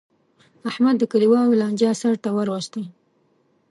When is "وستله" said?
2.53-2.89